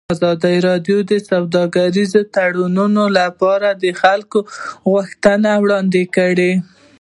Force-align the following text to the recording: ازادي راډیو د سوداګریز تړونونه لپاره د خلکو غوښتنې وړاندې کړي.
ازادي 0.15 0.55
راډیو 0.67 0.97
د 1.11 1.13
سوداګریز 1.29 2.11
تړونونه 2.35 3.03
لپاره 3.19 3.69
د 3.83 3.85
خلکو 4.01 4.39
غوښتنې 4.91 5.53
وړاندې 5.63 6.03
کړي. 6.15 6.51